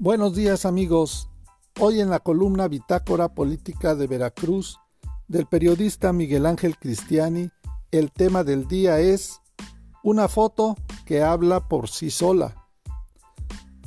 Buenos 0.00 0.36
días 0.36 0.64
amigos. 0.64 1.28
Hoy 1.80 2.00
en 2.00 2.08
la 2.08 2.20
columna 2.20 2.68
Bitácora 2.68 3.34
Política 3.34 3.96
de 3.96 4.06
Veracruz 4.06 4.78
del 5.26 5.46
periodista 5.46 6.12
Miguel 6.12 6.46
Ángel 6.46 6.78
Cristiani, 6.78 7.50
el 7.90 8.12
tema 8.12 8.44
del 8.44 8.68
día 8.68 9.00
es 9.00 9.40
una 10.04 10.28
foto 10.28 10.76
que 11.04 11.24
habla 11.24 11.66
por 11.66 11.88
sí 11.88 12.10
sola. 12.12 12.64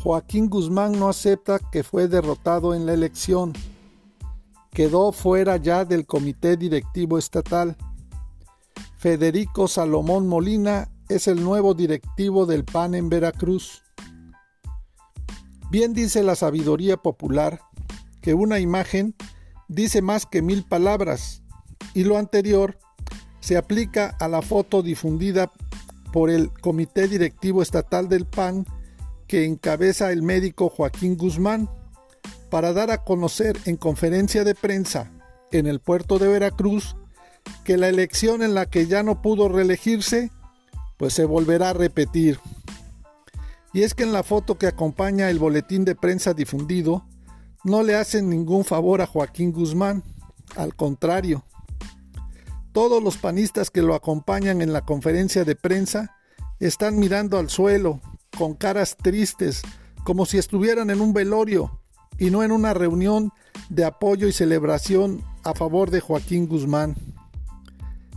Joaquín 0.04 0.50
Guzmán 0.50 1.00
no 1.00 1.08
acepta 1.08 1.60
que 1.72 1.82
fue 1.82 2.10
derrotado 2.10 2.76
en 2.76 2.86
la 2.86 2.94
elección. 2.94 3.54
Quedó 4.72 5.14
fuera 5.14 5.56
ya 5.56 5.86
del 5.86 6.06
comité 6.06 6.58
directivo 6.58 7.18
estatal. 7.18 7.78
Federico 8.98 9.70
Salomón 9.70 10.28
Molina 10.28 10.92
es 11.08 11.30
el 11.30 11.42
nuevo 11.42 11.74
directivo 11.74 12.46
del 12.46 12.66
PAN 12.66 12.96
en 12.96 13.08
Veracruz. 13.08 13.82
Bien 15.72 15.94
dice 15.94 16.22
la 16.22 16.36
sabiduría 16.36 16.98
popular 16.98 17.62
que 18.22 18.34
una 18.34 18.60
imagen 18.60 19.16
dice 19.70 20.02
más 20.02 20.26
que 20.26 20.42
mil 20.42 20.66
palabras 20.66 21.44
y 21.94 22.04
lo 22.04 22.18
anterior 22.18 22.78
se 23.40 23.56
aplica 23.56 24.10
a 24.20 24.28
la 24.28 24.42
foto 24.42 24.82
difundida 24.82 25.50
por 26.12 26.30
el 26.30 26.52
Comité 26.52 27.08
Directivo 27.08 27.62
Estatal 27.62 28.10
del 28.10 28.26
PAN 28.26 28.66
que 29.28 29.46
encabeza 29.46 30.12
el 30.12 30.24
médico 30.24 30.68
Joaquín 30.68 31.16
Guzmán 31.16 31.70
para 32.50 32.74
dar 32.74 32.92
a 32.92 33.06
conocer 33.06 33.58
en 33.64 33.78
conferencia 33.78 34.44
de 34.44 34.56
prensa 34.56 35.10
en 35.54 35.68
el 35.68 35.80
puerto 35.80 36.20
de 36.20 36.28
Veracruz 36.28 36.98
que 37.64 37.78
la 37.78 37.88
elección 37.88 38.44
en 38.44 38.56
la 38.56 38.66
que 38.66 38.88
ya 38.88 39.04
no 39.04 39.22
pudo 39.22 39.48
reelegirse 39.48 40.32
pues 40.98 41.14
se 41.14 41.24
volverá 41.24 41.70
a 41.70 41.74
repetir. 41.74 42.40
Y 43.74 43.84
es 43.84 43.94
que 43.94 44.04
en 44.04 44.14
la 44.14 44.24
foto 44.24 44.58
que 44.58 44.68
acompaña 44.68 45.30
el 45.30 45.40
boletín 45.40 45.86
de 45.86 45.96
prensa 45.96 46.34
difundido, 46.34 47.06
no 47.64 47.84
le 47.84 47.96
hacen 47.96 48.30
ningún 48.30 48.66
favor 48.66 49.02
a 49.02 49.08
Joaquín 49.08 49.52
Guzmán, 49.52 50.04
al 50.56 50.76
contrario. 50.76 51.46
Todos 52.74 53.04
los 53.04 53.18
panistas 53.18 53.70
que 53.70 53.82
lo 53.82 53.96
acompañan 53.96 54.62
en 54.62 54.74
la 54.74 54.82
conferencia 54.82 55.44
de 55.46 55.56
prensa 55.56 56.16
están 56.60 57.00
mirando 57.00 57.38
al 57.38 57.50
suelo, 57.50 58.02
con 58.38 58.56
caras 58.56 58.98
tristes, 58.98 59.62
como 60.04 60.26
si 60.26 60.38
estuvieran 60.38 60.90
en 60.90 61.02
un 61.02 61.14
velorio 61.14 61.80
y 62.18 62.30
no 62.30 62.44
en 62.44 62.52
una 62.52 62.74
reunión 62.74 63.32
de 63.70 63.86
apoyo 63.86 64.28
y 64.28 64.32
celebración 64.32 65.24
a 65.44 65.54
favor 65.54 65.92
de 65.92 66.02
Joaquín 66.02 66.48
Guzmán. 66.48 66.96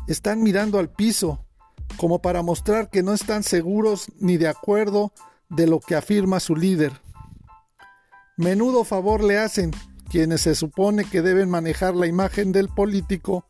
Están 0.09 0.43
mirando 0.43 0.79
al 0.79 0.91
piso, 0.91 1.45
como 1.97 2.21
para 2.21 2.43
mostrar 2.43 2.91
que 2.91 3.03
no 3.03 3.13
están 3.13 3.43
seguros 3.43 4.07
ni 4.19 4.37
de 4.37 4.49
acuerdo 4.49 5.13
de 5.57 5.67
lo 5.67 5.81
que 5.81 5.95
afirma 5.95 6.41
su 6.41 6.57
líder. 6.57 6.93
Menudo 8.37 8.85
favor 8.85 9.23
le 9.23 9.39
hacen 9.39 9.71
quienes 10.11 10.43
se 10.43 10.55
supone 10.55 11.05
que 11.05 11.23
deben 11.23 11.51
manejar 11.51 11.95
la 11.95 12.07
imagen 12.07 12.53
del 12.53 12.69
político, 12.69 13.47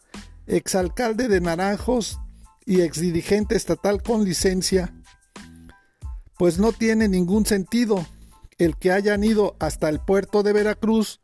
exalcalde 0.47 1.28
de 1.28 1.41
Naranjos 1.41 2.20
y 2.66 2.80
exdirigente 2.80 3.56
estatal 3.56 4.02
con 4.02 4.25
licencia, 4.25 4.94
pues 6.38 6.58
no 6.58 6.72
tiene 6.72 7.08
ningún 7.08 7.47
sentido 7.47 8.05
el 8.58 8.77
que 8.77 8.92
hayan 8.92 9.25
ido 9.25 9.56
hasta 9.58 9.88
el 9.88 10.00
puerto 10.00 10.42
de 10.42 10.52
Veracruz 10.52 11.20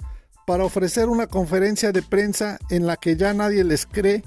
para 0.47 0.65
ofrecer 0.65 1.09
una 1.09 1.27
conferencia 1.27 1.93
de 1.93 2.03
prensa 2.03 2.59
en 2.71 2.87
la 2.87 2.97
que 2.97 3.17
ya 3.17 3.33
nadie 3.35 3.65
les 3.65 3.87
cree 3.87 4.25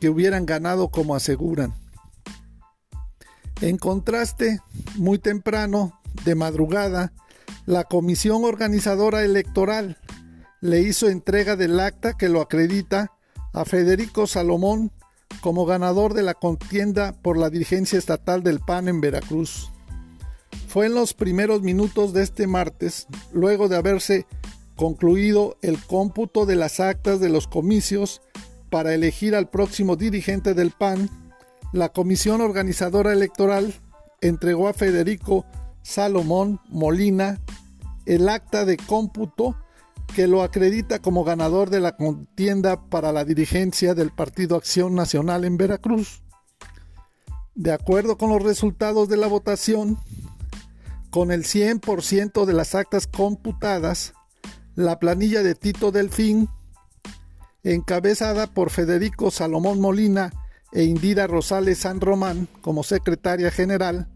que 0.00 0.08
hubieran 0.08 0.46
ganado 0.46 0.88
como 0.88 1.14
aseguran. 1.14 1.74
En 3.60 3.76
contraste, 3.76 4.60
muy 4.96 5.18
temprano, 5.18 6.00
de 6.24 6.34
madrugada, 6.34 7.12
la 7.66 7.84
comisión 7.84 8.44
organizadora 8.44 9.22
electoral 9.22 9.98
le 10.60 10.80
hizo 10.80 11.08
entrega 11.08 11.56
del 11.56 11.78
acta 11.78 12.16
que 12.16 12.28
lo 12.28 12.40
acredita 12.40 13.12
a 13.52 13.64
Federico 13.64 14.26
Salomón 14.26 14.92
como 15.40 15.66
ganador 15.66 16.14
de 16.14 16.22
la 16.22 16.34
contienda 16.34 17.12
por 17.22 17.36
la 17.36 17.50
dirigencia 17.50 17.98
estatal 17.98 18.42
del 18.42 18.60
PAN 18.60 18.88
en 18.88 19.00
Veracruz. 19.00 19.70
Fue 20.68 20.86
en 20.86 20.94
los 20.94 21.14
primeros 21.14 21.62
minutos 21.62 22.12
de 22.12 22.22
este 22.22 22.46
martes, 22.46 23.06
luego 23.32 23.68
de 23.68 23.76
haberse 23.76 24.26
concluido 24.76 25.56
el 25.60 25.78
cómputo 25.84 26.46
de 26.46 26.56
las 26.56 26.80
actas 26.80 27.20
de 27.20 27.28
los 27.28 27.46
comicios 27.46 28.22
para 28.70 28.94
elegir 28.94 29.34
al 29.34 29.50
próximo 29.50 29.96
dirigente 29.96 30.54
del 30.54 30.70
PAN, 30.70 31.10
la 31.72 31.90
comisión 31.90 32.40
organizadora 32.40 33.12
electoral 33.12 33.74
entregó 34.20 34.68
a 34.68 34.72
Federico 34.72 35.46
Salomón 35.82 36.60
Molina 36.68 37.40
el 38.06 38.28
acta 38.28 38.64
de 38.64 38.76
cómputo 38.76 39.56
que 40.14 40.26
lo 40.26 40.42
acredita 40.42 40.98
como 40.98 41.22
ganador 41.22 41.70
de 41.70 41.80
la 41.80 41.96
contienda 41.96 42.88
para 42.88 43.12
la 43.12 43.24
dirigencia 43.24 43.94
del 43.94 44.10
Partido 44.10 44.56
Acción 44.56 44.94
Nacional 44.96 45.44
en 45.44 45.56
Veracruz. 45.56 46.22
De 47.54 47.72
acuerdo 47.72 48.18
con 48.18 48.30
los 48.30 48.42
resultados 48.42 49.08
de 49.08 49.16
la 49.16 49.28
votación, 49.28 49.98
con 51.10 51.30
el 51.30 51.44
100% 51.44 52.44
de 52.44 52.52
las 52.52 52.74
actas 52.74 53.06
computadas, 53.06 54.14
la 54.74 54.98
planilla 54.98 55.42
de 55.42 55.54
Tito 55.54 55.92
Delfín, 55.92 56.48
encabezada 57.62 58.48
por 58.48 58.70
Federico 58.70 59.30
Salomón 59.30 59.80
Molina 59.80 60.32
e 60.72 60.84
Indira 60.84 61.26
Rosales 61.26 61.78
San 61.78 62.00
Román 62.00 62.46
como 62.60 62.82
secretaria 62.82 63.50
general, 63.50 64.08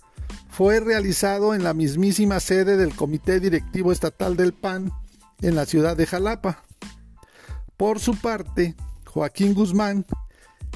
fue 0.57 0.79
realizado 0.79 1.53
en 1.53 1.65
la 1.65 1.75
mismísima 1.75 2.39
sede 2.39 2.77
del 2.77 2.95
Comité 2.95 3.41
Directivo 3.41 3.91
Estatal 3.91 4.37
del 4.37 4.53
PAN 4.53 4.93
en 5.43 5.57
la 5.57 5.67
ciudad 5.67 5.97
de 5.97 6.07
Jalapa. 6.07 6.63
Por 7.77 7.99
su 7.99 8.15
parte, 8.15 8.77
Joaquín 9.05 9.53
Guzmán, 9.53 10.07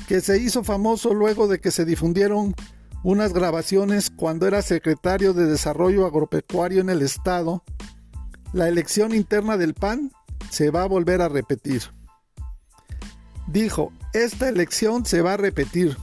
que 0.08 0.20
se 0.20 0.38
hizo 0.38 0.64
famoso 0.64 1.14
luego 1.14 1.46
de 1.46 1.60
que 1.60 1.70
se 1.70 1.84
difundieron 1.84 2.56
unas 3.04 3.32
grabaciones 3.32 4.10
cuando 4.10 4.48
era 4.48 4.62
secretario 4.62 5.32
de 5.32 5.46
Desarrollo 5.46 6.06
Agropecuario 6.06 6.80
en 6.80 6.90
el 6.90 7.00
Estado, 7.00 7.62
la 8.52 8.66
elección 8.66 9.14
interna 9.14 9.56
del 9.56 9.74
PAN 9.74 10.10
se 10.50 10.70
va 10.70 10.82
a 10.82 10.88
volver 10.88 11.22
a 11.22 11.28
repetir. 11.28 11.82
Dijo, 13.46 13.92
esta 14.12 14.48
elección 14.48 15.06
se 15.06 15.22
va 15.22 15.34
a 15.34 15.36
repetir. 15.36 15.96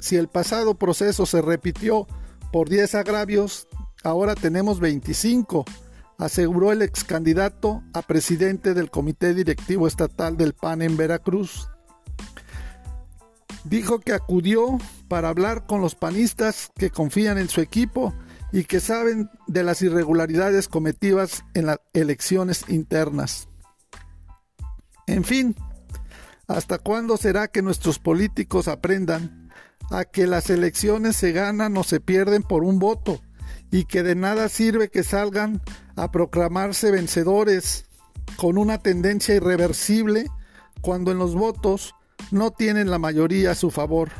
Si 0.00 0.16
el 0.16 0.26
pasado 0.26 0.74
proceso 0.74 1.26
se 1.26 1.40
repitió 1.40 2.08
por 2.52 2.68
10 2.68 2.94
agravios, 2.94 3.68
ahora 4.02 4.34
tenemos 4.34 4.80
25 4.80 5.64
aseguró 6.20 6.70
el 6.70 6.82
ex 6.82 7.02
candidato 7.02 7.82
a 7.94 8.02
presidente 8.02 8.74
del 8.74 8.90
Comité 8.90 9.32
Directivo 9.34 9.86
Estatal 9.86 10.36
del 10.36 10.52
PAN 10.52 10.82
en 10.82 10.96
Veracruz. 10.96 11.68
Dijo 13.64 14.00
que 14.00 14.12
acudió 14.12 14.78
para 15.08 15.28
hablar 15.30 15.66
con 15.66 15.80
los 15.80 15.94
panistas 15.94 16.70
que 16.76 16.90
confían 16.90 17.38
en 17.38 17.48
su 17.48 17.60
equipo 17.60 18.14
y 18.52 18.64
que 18.64 18.80
saben 18.80 19.30
de 19.46 19.62
las 19.62 19.80
irregularidades 19.82 20.68
cometidas 20.68 21.44
en 21.54 21.66
las 21.66 21.78
elecciones 21.94 22.64
internas. 22.68 23.48
En 25.06 25.24
fin, 25.24 25.56
¿hasta 26.46 26.78
cuándo 26.78 27.16
será 27.16 27.48
que 27.48 27.62
nuestros 27.62 27.98
políticos 27.98 28.68
aprendan 28.68 29.49
a 29.90 30.04
que 30.04 30.26
las 30.26 30.50
elecciones 30.50 31.16
se 31.16 31.32
ganan 31.32 31.76
o 31.76 31.84
se 31.84 32.00
pierden 32.00 32.42
por 32.42 32.64
un 32.64 32.78
voto 32.78 33.20
y 33.70 33.84
que 33.84 34.02
de 34.02 34.14
nada 34.14 34.48
sirve 34.48 34.88
que 34.88 35.02
salgan 35.02 35.60
a 35.96 36.10
proclamarse 36.10 36.90
vencedores 36.90 37.86
con 38.36 38.58
una 38.58 38.78
tendencia 38.78 39.34
irreversible 39.34 40.26
cuando 40.80 41.10
en 41.10 41.18
los 41.18 41.34
votos 41.34 41.94
no 42.30 42.50
tienen 42.50 42.90
la 42.90 42.98
mayoría 42.98 43.52
a 43.52 43.54
su 43.56 43.70
favor. 43.70 44.10